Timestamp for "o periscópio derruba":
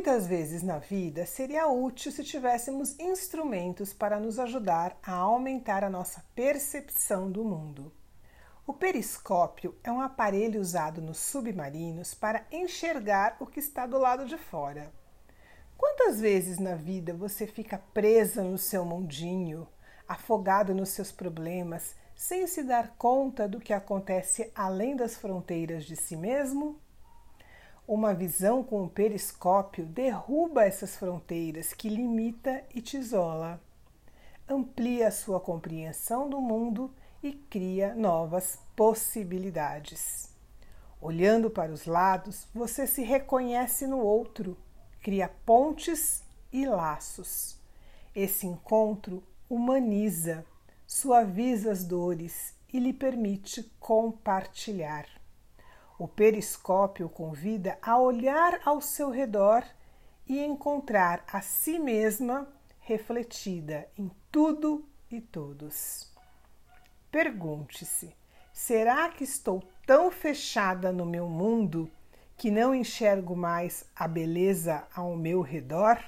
28.84-30.64